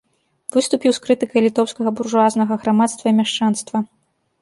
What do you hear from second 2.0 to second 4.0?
буржуазнага грамадства і мяшчанства.